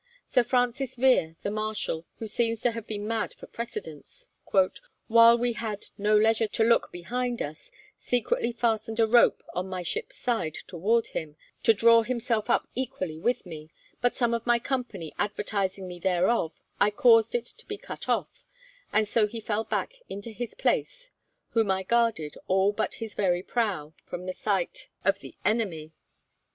[0.25, 4.25] Sir Francis Vere, the marshal, who seems to have been mad for precedence,
[5.05, 9.83] 'while we had no leisure to look behind us, secretly fastened a rope on my
[9.83, 13.69] ship's side toward him, to draw himself up equally with me;
[14.01, 18.43] but some of my company advertising me thereof, I caused it to be cut off,
[18.91, 21.11] and so he fell back into his place,
[21.49, 25.93] whom I guarded, all but his very prow, from the sight of the enemy.'